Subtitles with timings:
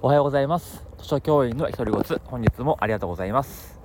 [0.00, 0.86] おはようございます。
[0.98, 3.80] 図書教員の一人ごつ本日もありがとうございます。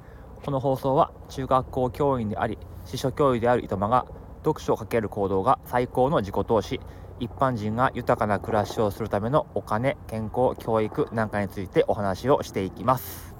[0.45, 4.05] この放送は中学校教員であり司書教諭である糸間が
[4.43, 6.79] 読書をかける行動が最高の自己投資。
[7.19, 13.33] 一般人が豊かな暮らしをするためのお金健康教育なんかについてお話をしていきます。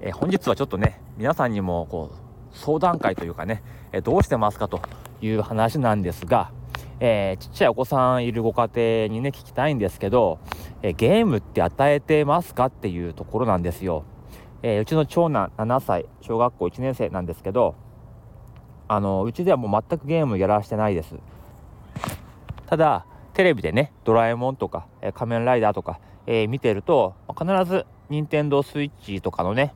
[0.00, 2.16] え本日はちょっとね皆さんにもこう
[2.50, 3.62] 相談会というかね
[3.92, 4.80] えどうしてますかと
[5.20, 6.50] いう話なんですが
[6.98, 10.38] えー、ちっちゃいお子さんいるご家庭にね聞きたいんですけど、
[10.88, 14.04] え、ゲームって与えてますかっていうところなんですよ、
[14.62, 17.74] えー、うちの長男7歳小学校1年生なんですけど
[18.86, 21.16] あのうちではもう全くゲームやらしてないです。
[22.66, 23.04] ただ
[23.34, 29.74] テレビでねドラえもんとか、え仮面ライダーとか、え見てると必ず任天堂スイッチとかのね、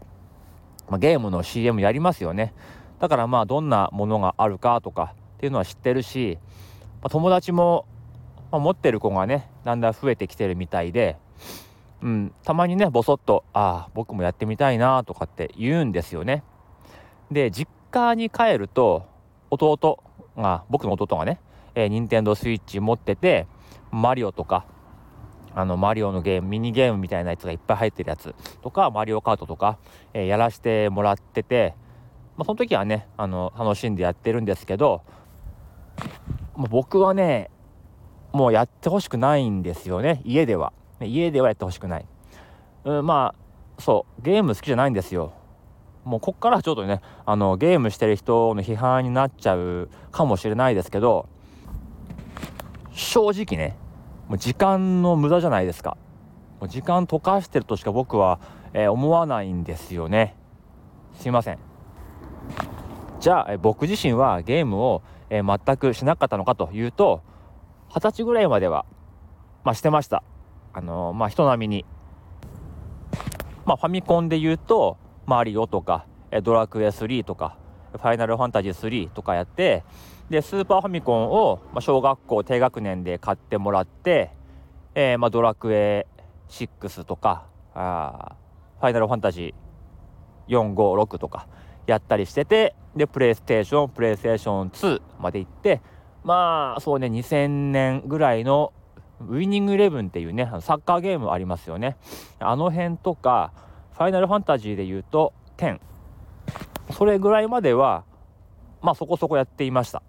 [0.89, 2.55] ま、ゲームの CM やりますよね。
[3.01, 6.39] だからまあどんなものがあるかとかっていうのは知ってるし
[7.03, 7.87] ま、友達も、
[8.51, 11.17] まあ、持ってる子がねだんだん増えてきてるみたいで、
[12.03, 16.43] うん、たまにねボソッと「ああ僕もやってみたいな」とかって言うんですよね。
[17.31, 19.07] で実家に帰ると
[19.51, 20.03] 弟
[20.37, 21.41] が僕の弟がね、
[21.75, 23.47] えー、任天堂スイッチ持ってて
[23.91, 24.65] マリオとか
[25.55, 29.79] あのマリオのゲームミニゲームみたいなやつがいっぱい入ってるやつとかマリオカートとか、
[30.13, 31.75] えー、やらせてもらってて、
[32.37, 35.03] まあ、その時はねあの楽しんでやってるんですけど
[36.55, 37.51] もう僕はね
[38.33, 40.21] もうやってほしくないんですよね。
[40.25, 40.73] 家では。
[41.01, 42.07] 家ではやってほしくない、
[42.85, 44.23] うん、まあそう。
[44.23, 45.33] ゲーム好きじゃないんですよ。
[46.05, 51.29] もうこっからちょっとねあのゲームしてる人の批判になっちゃうかもしれないですけど
[52.93, 53.77] 正直ね
[54.29, 55.97] もう時間の無駄じゃないですか。
[56.61, 58.39] もう時間溶かしてるとしか僕は、
[58.73, 60.37] えー、思わないんですよね。
[61.15, 61.59] すいません。
[63.21, 67.23] じゃあ、えー、僕自身はゲームをえー、全くしなかったのかというと
[67.93, 68.87] 二十歳ぐらいまでは、
[69.65, 70.23] まあ、してました。
[70.73, 71.85] あのー、まあ、人並みに。
[73.65, 76.07] まあ、ファミコンで言うとマリオとか
[76.43, 77.57] ドラクエ3とか
[77.93, 79.85] ファイナルファンタジー3とかやって
[80.29, 84.31] でスーパーファミコンを、まあ、小学校低学年で買ってもらって、
[84.95, 86.07] えー、まあ、ドラクエ
[86.49, 88.37] 6とかあ
[88.81, 91.47] ファイナルファンタジー456とか
[91.87, 95.81] やったりしててでプレイステーションプレイステーション2まで行って
[96.25, 98.73] まあそうね2000年ぐらいの
[99.29, 101.97] ウイニングイレブンっていうねサッカーゲームありますよね。
[102.39, 103.53] あの辺とか
[103.93, 105.79] ファイナルファンタジーで言うと10
[106.93, 108.05] それぐらいまでは
[108.83, 110.03] まあそこそこやっていました。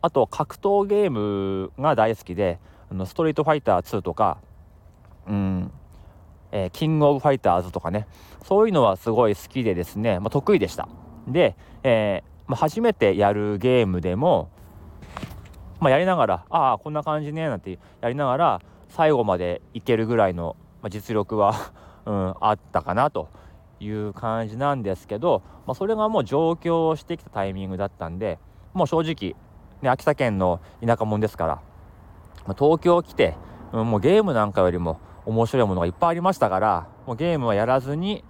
[0.00, 4.38] あと格闘ゲームが大好きであのストリートファイター2とか
[5.26, 5.70] うん
[6.50, 8.06] えー、キングオブファイターズとかね。
[8.44, 10.88] そういうのはすごい好きでですね、まあ、得意でした。
[11.26, 14.48] で、えー、まあ、初めてやるゲームでも、
[15.80, 20.56] まあ、やりながらああこんな感じねなんてやりながら最後までいけるぐらいの、
[20.88, 21.54] 実力は
[22.06, 23.28] うん、あったかなと
[23.80, 28.38] いう感じなんですけど、まあ、それがもう上京してきたタイミングだったんで
[28.72, 29.36] もう正直、
[29.82, 31.54] ね、秋田県の田舎者ですから、
[32.46, 33.36] まあ、東京来て、
[33.72, 38.24] うん、もうゲームなんかよりも面白いものがいっぱいありましたからもうゲームはやらずに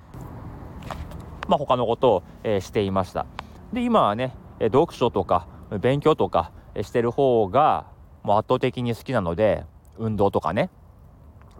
[1.49, 3.27] まあ、他のことを、えー、していました。
[3.73, 5.47] で今はね読書とか
[5.81, 6.53] 勉強とか
[6.83, 7.87] してる方が
[8.23, 9.65] もう圧倒的に好きなので
[9.97, 10.71] 運動とかね。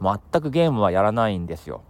[0.01, 1.83] 全くゲームはやらないんですよ。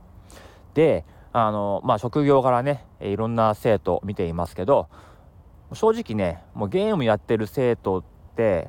[0.75, 4.88] であのまあ職業柄ねいろんな生徒見ていますけど
[5.72, 8.69] 正直ねもうゲームやってる生徒って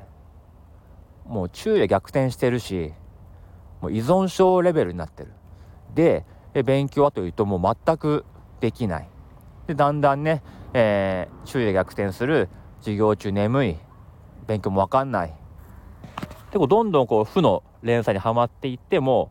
[1.26, 2.92] もう昼夜逆転してるし
[3.80, 5.32] もう依存症レベルになってる。
[5.94, 6.24] で
[6.64, 8.24] 勉強はというともう全く
[8.60, 9.08] できない。
[9.66, 10.42] でだんだんね、
[10.74, 12.48] えー、周囲で逆転する
[12.80, 13.76] 授業中眠い
[14.50, 15.34] 勉強も分かんない。
[16.46, 19.30] 結構どんどんこう負の連鎖にはまっていっても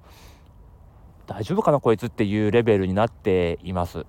[1.28, 4.06] 大丈夫かなこいつっていうレベルになっています。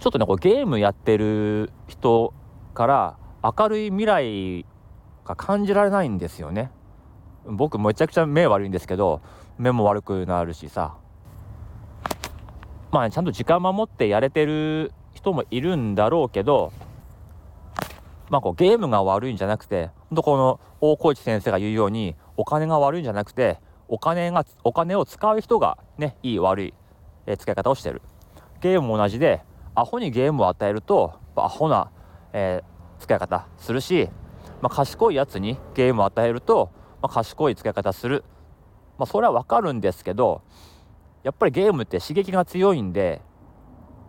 [0.00, 2.32] ちょっとねこうゲームやってる人
[2.72, 4.64] から明るい未来
[5.26, 6.70] が感じられないんですよね。
[7.44, 9.20] 僕めちゃくちゃ目悪いんですけど
[9.58, 10.96] 目も悪くなるしさ。
[12.90, 16.72] まあ、ちゃんと時間守ってやれてる人もいるんだろうけど、
[18.30, 23.58] まあ、こうゲームが悪いんじゃなくて本当この大河内先生が言うようにお金が悪いんじゃなくて
[23.88, 26.74] お金がお金を使う人がねいい悪い、
[27.26, 28.02] えー、使い方をしてる
[28.60, 29.42] ゲームも同じで
[29.74, 31.90] アホにゲームを与えるとアホな、
[32.32, 34.10] えー、使い方するし、
[34.60, 36.70] まあ、賢いやつにゲームを与えると、
[37.00, 38.24] まあ、賢い使い方する、
[38.98, 40.42] まあ、それはわかるんですけど
[41.22, 43.22] やっぱりゲームって刺激が強いんで、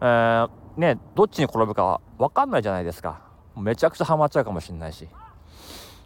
[0.01, 3.28] えー、ね、どっちに転ぶか分かんないじゃないですか。
[3.59, 5.07] めちゃくちゃハマっちゃうかもしれないし。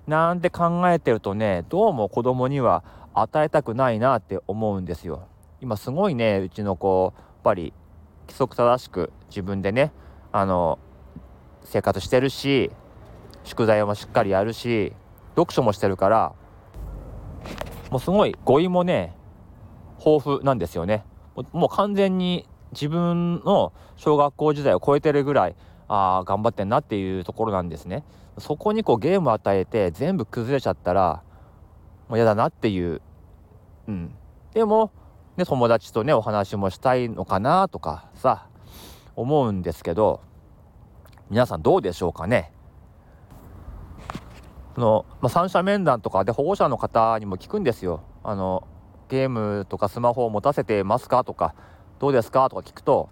[0.08, 2.84] なんて考えてるとね、どうも子供には
[3.14, 5.28] 与えたくないなって思うんですよ。
[5.64, 7.74] 今すごいねうちの子やっぱり
[8.28, 9.94] 規則正しく自分でね
[10.34, 10.78] あの
[11.64, 12.70] 生活してるし
[13.46, 14.92] 宿題もしっかりやるし
[15.36, 16.34] 読書もしてるから
[17.92, 19.16] もうすごい語彙もね
[20.06, 21.06] 豊富なんですよね
[21.54, 25.56] もう完全に自分の小学校時代を超えてるぐらい
[25.94, 28.04] あ頑張ってんなっていうところなんですね。
[28.40, 31.22] そこにこうゲームを与えて全部崩れちゃったら
[32.10, 33.02] もう嫌だなっていう。
[33.88, 34.16] うん。
[34.54, 34.92] でも
[35.38, 38.48] ね友達とねお話もしたいのかなとかさ
[39.16, 40.22] 思うんですけど
[41.30, 42.52] 皆さんどうでしょうかね。
[44.74, 48.02] その、まあ、三者面談とかで保護者の方にも聞くんですよ。
[48.24, 48.68] あの
[49.10, 51.54] ゲームとかスマホを持たせてますかとか
[52.00, 53.10] どうですかとか聞くと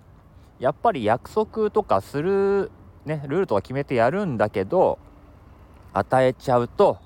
[0.61, 2.69] やっぱり約束とかする、
[3.03, 4.99] ね、ルールとか決めてやるんだけど
[5.91, 6.99] 与えちゃうと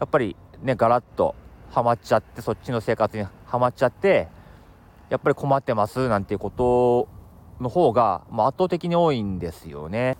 [0.00, 1.36] やっぱりねガラッと
[1.70, 4.26] ハマっちゃってそっちの生活にはまっちゃって
[5.10, 7.08] やっぱり困ってますなんていうこと
[7.62, 10.16] の方が、まあ、圧倒的に多いんですよね。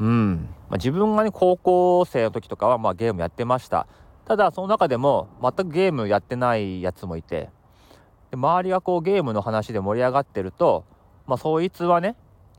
[0.00, 3.86] うん、まあ、自分がね高校生の時とかはまあゲームやってました。
[4.24, 7.50] ただその中でも全くゲームやってないやつもいて。
[8.30, 10.84] で周りがこうゲームの話で盛り上がってると
[11.26, 12.16] まあそいつはね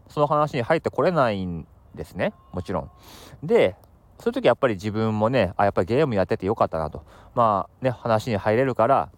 [0.09, 2.33] その話に入ってこれないんですね。
[2.53, 2.91] もちろん。
[3.43, 3.75] で
[4.19, 7.03] そういう時やっぱり自分もねあやっぱりゲームやっててよかったなと。
[7.35, 9.09] まあね話に入れるから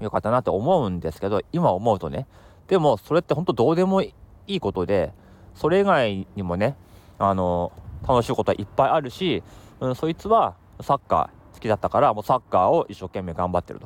[0.00, 2.26] よかったなと思うんですけど今思うとね。
[2.68, 4.14] でもそれって本当どうでもい
[4.46, 5.12] いことで
[5.54, 6.76] それ以外にもね
[7.18, 7.72] あの
[8.08, 9.42] 楽しいことはいっぱいあるし、
[9.80, 13.80] うん、そいつはサッカー好きだったからもうサッカーを一生懸命頑張ってる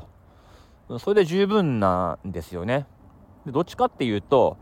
[0.88, 2.86] と、それで十分なんですよね。
[3.46, 4.56] でどっちかっていうと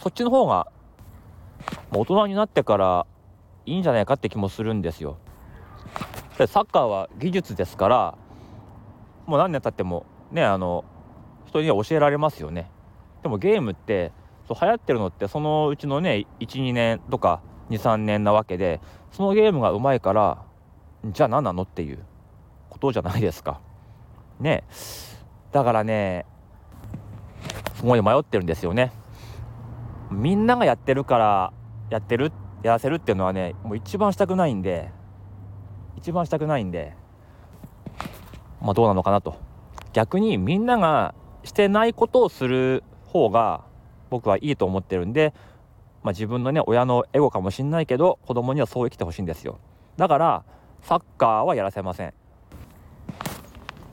[0.00, 0.68] そっちの方が
[1.90, 3.06] 大人になってから
[3.64, 5.18] いいんじゃないかって気もするんですよ。
[6.38, 8.18] でサッカーは技術ですから
[9.26, 10.84] もう何年経ってもねあの
[11.46, 12.70] 人には教えられますよね。
[13.22, 14.12] でもゲームって
[14.46, 17.40] そう流行ってるのってそのうちのね12年とか
[17.70, 18.80] 23年なわけで
[19.10, 20.42] そのゲームがうまいから
[21.04, 22.04] じゃあ何なのっていう
[22.70, 23.60] ことじゃないですか。
[24.38, 24.64] ね。
[25.52, 26.26] だからね
[27.76, 28.92] すごい迷ってるんですよね。
[30.10, 31.52] みんながやってるから
[31.90, 32.32] やってる
[32.62, 34.90] やらせるっていうのはねもう一番したくないんで
[35.96, 36.94] 一番したくないんで
[38.60, 39.36] まあどうなのかなと。
[39.92, 41.14] 逆にみんなが
[41.44, 43.64] してないことをする方が
[44.10, 45.32] 僕はいいと思ってるんで
[46.06, 49.58] まあ、自分のね親のエゴかもしんないけど子供にはそう生きてほしいんですよ。
[49.96, 50.44] だから
[50.82, 52.14] サッカーはやらせません、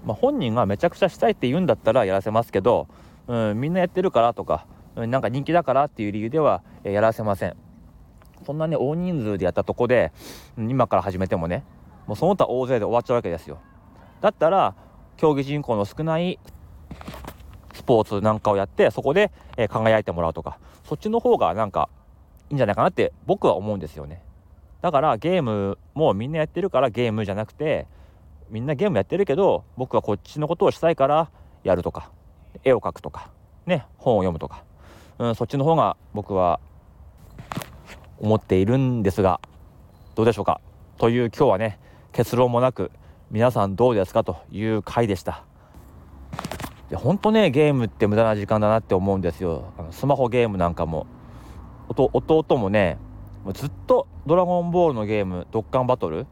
[0.05, 2.87] まあ、本人がめちゃくちゃしたいって言うんだったらやらせますけど、
[3.27, 4.65] うん、みんなやってるからとか、
[4.95, 7.55] うん、なんか人気だからっていう理由では、えやらせません。
[8.45, 10.11] そんなね大人数でやったとこで、
[10.57, 11.63] 今から始めてもね
[12.07, 13.59] もうその他大勢で終わっちゃうわけですよ。
[14.21, 14.75] だったら
[15.17, 16.39] 競技人口の少ない
[17.73, 21.89] スポーツなんかをやってそこで、え輝いてもらうとかそっちの方がなんか
[22.49, 24.21] いいんじゃないかなって僕は思うんですよね。
[24.81, 27.87] だからゲームもみんなやってるからゲームじゃなくて
[28.49, 31.29] みんなゲームやってるけど僕はこっちのことをしたいから
[31.63, 32.11] やるとか。
[32.63, 33.31] 絵を描くとか
[33.65, 34.63] ね本を読むとか、
[35.19, 36.59] うん、そっちの方が僕は
[38.19, 39.39] 思っているんですが
[40.15, 40.61] どうでしょうか？
[40.97, 41.79] という今日はね
[42.11, 42.91] 結論もなく
[43.31, 44.23] 皆さんどうですか？
[44.23, 45.43] という回でした。
[46.89, 49.73] で本当ねゲームって無駄な時間だなって思うんですよ。
[49.77, 51.07] あのスマホゲームなんかも。
[51.89, 52.97] 弟もね
[53.43, 56.25] もうずっと「ドラゴンボール」のゲーム「ドッカンバトル」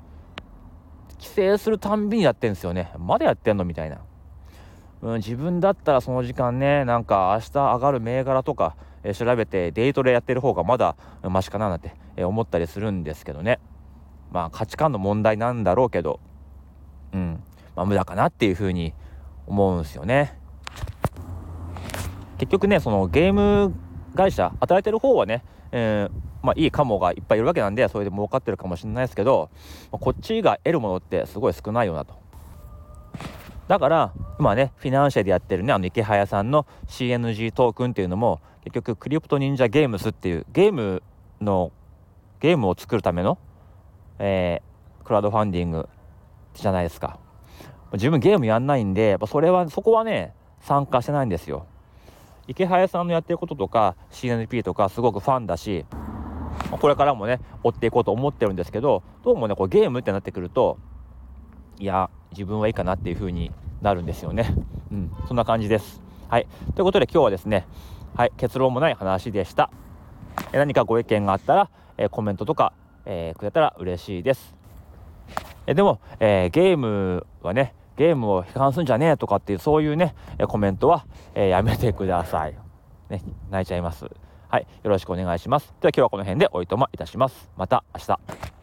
[1.20, 2.92] 帰省するたんびにやってんですよね。
[2.98, 3.66] まだやってんの？
[3.66, 3.98] みたいな、
[5.02, 13.60] うん、自分だったらその時間ねなんか明日上がる銘柄とか、え、調べてデイトレやってる方がまだマシかななんて、え、思ったりするんですけどね。
[14.32, 16.20] まあ価値観の問題なんだろうけど
[17.14, 17.44] うん。
[17.76, 18.94] まあ無駄かなっていうふうに
[19.48, 20.38] 思うんですよね。
[22.38, 23.74] 結局ねそのゲーム
[24.16, 29.50] 会社働いてる方はね、えー、まあ、いいカモがいっぱいいるわけなんでそれで儲かってるかもしれないですけど、
[29.92, 32.21] まあ、こっちが得るものってすごい少ないよなと。
[33.72, 41.02] だから今ねフィナンシェでやってるねあの池早さんの CNG トークンっていうのも結局クリプト忍者ゲームスっていうゲーム
[41.40, 41.72] の
[42.42, 43.38] ゲームを作るための、
[44.20, 45.88] えー、クラウドファンディング
[46.54, 47.18] じゃないですか。
[47.94, 51.66] 自分ゲームやんないんでやっぱそれはそこはね参加してないんですよ。
[52.50, 55.86] 池早さんのやってることとか CNP とかすごくファンだし
[56.72, 60.78] これからもね追っていこうと思ってるんですけどどうもねこうゲームってなってくると
[61.82, 64.54] いや自分はいいかなっていう風になるんですよね
[64.92, 66.46] うんそんな感じですはい
[66.76, 67.66] ということで今日はですね
[68.16, 69.72] はい結論もない話でした
[70.52, 72.74] 何かご意見があったら、え、コメントとか、
[73.06, 74.56] えー、くれたら嬉しいです
[75.66, 80.14] えでも、えー、ゲームはねゲームを批判するんじゃねえとかっていうそういうね
[80.48, 82.56] コメントは、えー、やめてください。
[83.10, 84.06] ね、泣いちゃいます。
[84.50, 85.74] はい、よろしくお願いします。
[85.82, 87.50] では今日はこの辺でおいとまいたします。
[87.58, 88.61] また明日。